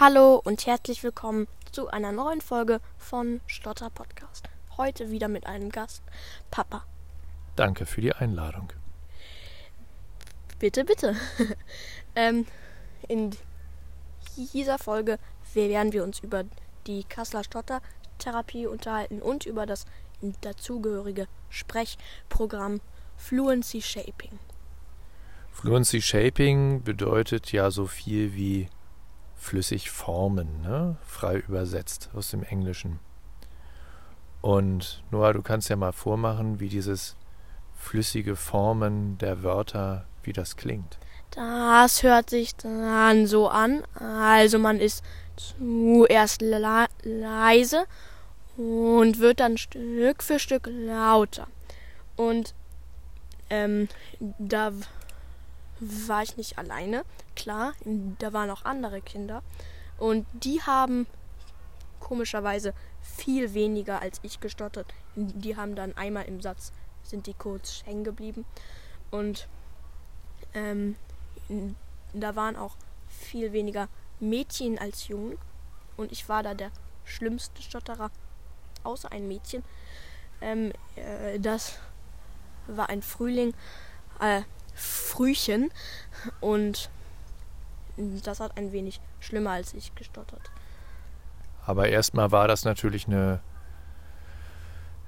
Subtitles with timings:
[0.00, 4.48] Hallo und herzlich willkommen zu einer neuen Folge von Stotter Podcast.
[4.76, 6.02] Heute wieder mit einem Gast,
[6.50, 6.84] Papa.
[7.54, 8.72] Danke für die Einladung.
[10.58, 11.14] Bitte, bitte.
[12.16, 12.44] ähm,
[13.06, 13.36] in
[14.52, 15.20] dieser Folge
[15.52, 16.42] werden wir uns über
[16.88, 19.84] die Kasseler Stottertherapie unterhalten und über das
[20.40, 22.80] dazugehörige Sprechprogramm
[23.16, 24.40] Fluency Shaping.
[25.52, 28.68] Fluency Shaping bedeutet ja so viel wie
[29.36, 30.96] flüssig formen, ne?
[31.04, 32.98] frei übersetzt aus dem Englischen.
[34.40, 37.16] Und Noah, du kannst ja mal vormachen, wie dieses
[37.74, 40.98] flüssige Formen der Wörter, wie das klingt.
[41.30, 43.82] Das hört sich dann so an.
[43.94, 45.02] Also man ist
[45.36, 47.86] zuerst le leise
[48.56, 51.48] und wird dann Stück für Stück lauter.
[52.16, 52.54] Und
[53.50, 53.88] ähm,
[54.38, 54.72] da
[55.80, 57.04] war ich nicht alleine,
[57.36, 57.72] klar,
[58.18, 59.42] da waren auch andere Kinder.
[59.98, 61.06] Und die haben
[62.00, 64.92] komischerweise viel weniger als ich gestottert.
[65.14, 68.44] Die haben dann einmal im Satz, sind die kurz hängen geblieben.
[69.10, 69.48] Und
[70.54, 70.96] ähm,
[72.12, 72.76] da waren auch
[73.08, 73.88] viel weniger
[74.20, 75.38] Mädchen als Jungen.
[75.96, 76.70] Und ich war da der
[77.04, 78.10] schlimmste Stotterer,
[78.82, 79.62] außer ein Mädchen.
[80.40, 81.78] Ähm, äh, das
[82.66, 83.54] war ein Frühling,
[84.20, 84.42] äh,
[84.74, 85.70] Frühchen
[86.40, 86.90] und
[87.96, 90.50] das hat ein wenig schlimmer als ich gestottert.
[91.66, 93.40] Aber erstmal war das natürlich eine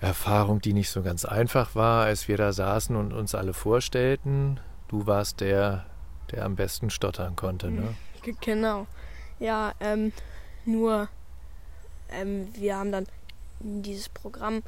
[0.00, 4.58] Erfahrung, die nicht so ganz einfach war, als wir da saßen und uns alle vorstellten.
[4.88, 5.86] Du warst der,
[6.32, 7.94] der am besten stottern konnte, ne?
[8.40, 8.86] Genau.
[9.40, 10.12] Ja, ähm,
[10.64, 11.08] nur
[12.10, 13.06] ähm, wir haben dann
[13.58, 14.62] dieses Programm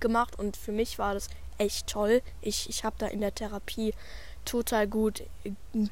[0.00, 1.28] gemacht und für mich war das
[1.60, 2.22] echt toll.
[2.40, 3.94] Ich, ich habe da in der Therapie
[4.44, 5.22] total gut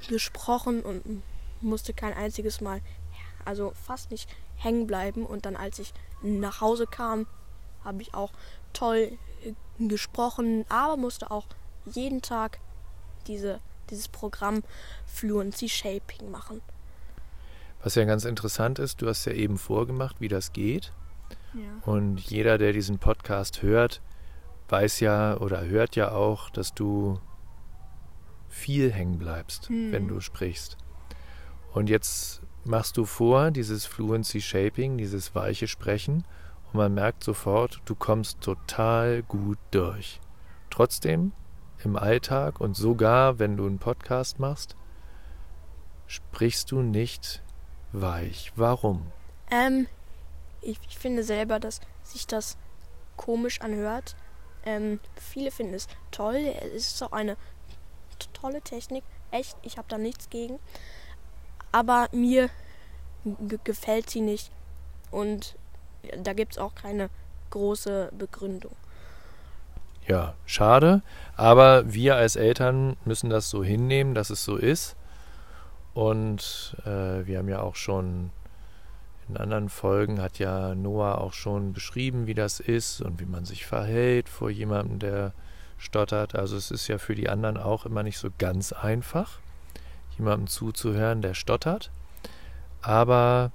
[0.09, 1.23] gesprochen und
[1.61, 2.81] musste kein einziges Mal,
[3.45, 5.25] also fast nicht hängen bleiben.
[5.25, 7.27] Und dann, als ich nach Hause kam,
[7.85, 8.33] habe ich auch
[8.73, 9.19] toll
[9.79, 11.47] gesprochen, aber musste auch
[11.85, 12.59] jeden Tag
[13.27, 13.61] diese,
[13.91, 14.63] dieses Programm
[15.07, 16.61] Fluency Shaping machen.
[17.83, 20.93] Was ja ganz interessant ist, du hast ja eben vorgemacht, wie das geht.
[21.55, 21.93] Ja.
[21.93, 24.01] Und jeder, der diesen Podcast hört,
[24.69, 27.19] weiß ja oder hört ja auch, dass du
[28.49, 29.93] viel hängen bleibst, Hm.
[29.93, 30.77] wenn du sprichst.
[31.73, 36.25] Und jetzt machst du vor, dieses Fluency Shaping, dieses weiche Sprechen,
[36.67, 40.21] und man merkt sofort, du kommst total gut durch.
[40.71, 41.33] Trotzdem,
[41.85, 44.77] im Alltag und sogar wenn du einen Podcast machst,
[46.07, 47.43] sprichst du nicht
[47.93, 48.53] weich.
[48.57, 49.13] Warum?
[49.51, 49.87] Ähm,
[50.61, 52.59] ich, ich finde selber, dass sich das
[53.17, 54.17] komisch anhört.
[54.69, 56.55] Ähm, viele finden es toll.
[56.75, 57.37] Es ist auch eine
[58.35, 59.03] tolle Technik.
[59.31, 60.59] Echt, ich habe da nichts gegen.
[61.73, 62.51] Aber mir
[63.65, 64.51] gefällt sie nicht.
[65.11, 65.57] Und
[66.23, 67.09] da gibt es auch keine
[67.51, 68.77] große Begründung.
[70.07, 71.03] Ja, schade,
[71.37, 74.97] aber wir als Eltern müssen das so hinnehmen, dass es so ist.
[75.93, 78.31] Und äh, wir haben ja auch schon
[79.29, 83.45] in anderen Folgen hat ja Noah auch schon beschrieben, wie das ist und wie man
[83.45, 85.33] sich verhält vor jemandem, der
[85.77, 86.35] stottert.
[86.35, 89.39] Also es ist ja für die anderen auch immer nicht so ganz einfach,
[90.17, 91.91] jemandem zuzuhören, der stottert.
[92.81, 93.53] Aber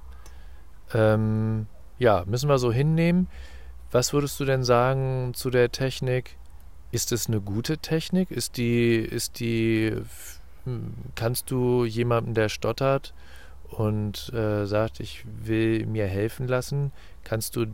[0.93, 1.67] ähm,
[1.97, 3.27] ja, müssen wir so hinnehmen.
[3.91, 6.37] Was würdest du denn sagen zu der Technik?
[6.91, 8.31] Ist es eine gute Technik?
[8.31, 9.93] Ist die, ist die,
[10.65, 13.13] hm, kannst du jemandem, der stottert
[13.73, 16.91] und äh, sagt, ich will mir helfen lassen,
[17.23, 17.65] kannst du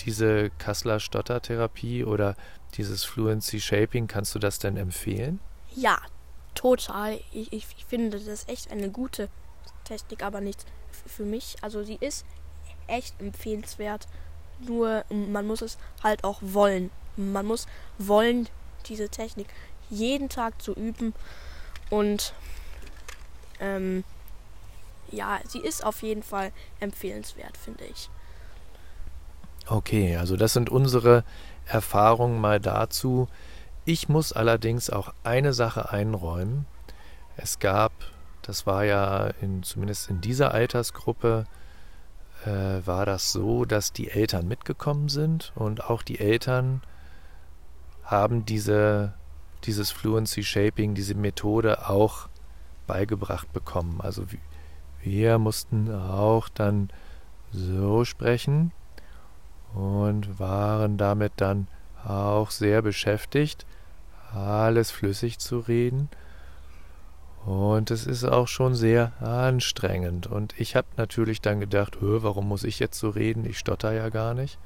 [0.00, 2.36] diese Kasseler Stottertherapie oder
[2.74, 5.40] dieses Fluency Shaping, kannst du das denn empfehlen?
[5.74, 5.98] Ja,
[6.54, 7.20] total.
[7.32, 9.28] Ich, ich, ich finde das echt eine gute
[9.84, 10.64] Technik, aber nicht
[11.06, 11.56] für mich.
[11.62, 12.24] Also sie ist
[12.86, 14.06] echt empfehlenswert.
[14.60, 16.90] Nur man muss es halt auch wollen.
[17.16, 17.66] Man muss
[17.98, 18.48] wollen,
[18.86, 19.48] diese Technik
[19.90, 21.14] jeden Tag zu üben.
[21.90, 22.34] Und
[23.60, 24.04] ähm,
[25.10, 28.10] ja, sie ist auf jeden Fall empfehlenswert, finde ich.
[29.66, 31.24] Okay, also das sind unsere
[31.66, 33.28] Erfahrungen mal dazu.
[33.84, 36.66] Ich muss allerdings auch eine Sache einräumen.
[37.36, 37.92] Es gab,
[38.42, 41.44] das war ja in, zumindest in dieser Altersgruppe,
[42.44, 46.82] äh, war das so, dass die Eltern mitgekommen sind und auch die Eltern
[48.04, 49.12] haben diese,
[49.64, 52.28] dieses Fluency Shaping, diese Methode auch
[52.86, 54.00] beigebracht bekommen.
[54.00, 54.38] Also wir-
[55.02, 56.90] wir mussten auch dann
[57.52, 58.72] so sprechen
[59.74, 61.68] und waren damit dann
[62.04, 63.66] auch sehr beschäftigt,
[64.32, 66.08] alles flüssig zu reden.
[67.46, 70.26] Und es ist auch schon sehr anstrengend.
[70.26, 73.46] Und ich habe natürlich dann gedacht, warum muss ich jetzt so reden?
[73.46, 74.58] Ich stotter ja gar nicht.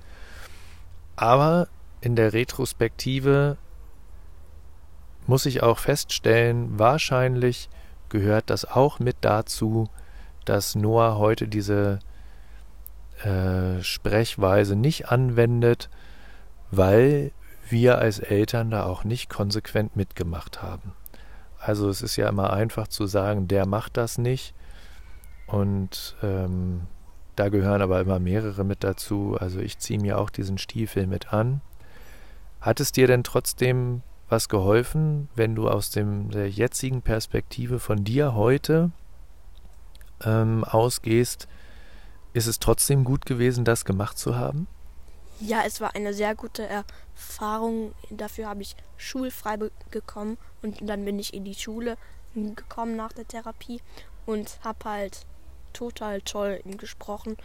[1.15, 1.69] Aber
[2.01, 3.57] in der Retrospektive
[5.27, 7.69] muss ich auch feststellen, wahrscheinlich
[8.09, 9.89] gehört das auch mit dazu,
[10.45, 11.99] dass Noah heute diese
[13.25, 15.89] äh, Sprechweise nicht anwendet,
[16.71, 17.33] weil
[17.69, 20.93] wir als Eltern da auch nicht konsequent mitgemacht haben.
[21.59, 24.55] Also es ist ja immer einfach zu sagen, der macht das nicht.
[25.47, 26.83] Und ähm,
[27.37, 29.37] da gehören aber immer mehrere mit dazu.
[29.39, 31.61] Also ich ziehe mir auch diesen Stiefel mit an.
[32.61, 38.03] Hat es dir denn trotzdem was geholfen, wenn du aus dem, der jetzigen Perspektive von
[38.03, 38.91] dir heute
[40.25, 41.49] ähm, ausgehst?
[42.33, 44.67] Ist es trotzdem gut gewesen, das gemacht zu haben?
[45.41, 47.95] Ja, es war eine sehr gute Erfahrung.
[48.11, 49.57] Dafür habe ich schulfrei
[49.91, 51.97] bekommen und dann bin ich in die Schule
[52.35, 53.81] gekommen nach der Therapie
[54.25, 55.27] und habe halt
[55.73, 57.37] total toll gesprochen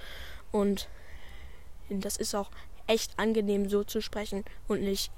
[0.51, 0.87] und
[1.89, 2.51] das ist auch
[2.85, 5.11] echt angenehm so zu sprechen und nicht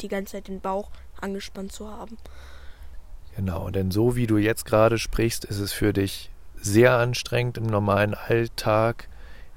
[0.00, 0.90] die ganze Zeit den Bauch
[1.20, 2.18] angespannt zu haben.
[3.36, 6.30] Genau, denn so wie du jetzt gerade sprichst, ist es für dich
[6.64, 9.08] sehr anstrengend im normalen Alltag.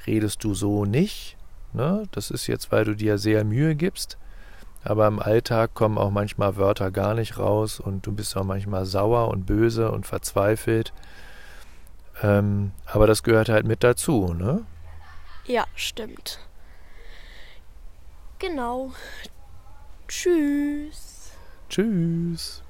[0.06, 1.38] Redest du so nicht?
[1.74, 2.04] Ne?
[2.12, 4.18] Das ist jetzt, weil du dir sehr Mühe gibst.
[4.84, 8.86] Aber im Alltag kommen auch manchmal Wörter gar nicht raus und du bist auch manchmal
[8.86, 10.94] sauer und böse und verzweifelt.
[12.22, 14.66] Ähm, aber das gehört halt mit dazu, ne?
[15.46, 16.40] Ja, stimmt.
[18.40, 18.92] Genau.
[20.08, 21.32] Tschüss.
[21.70, 22.64] Tschüss.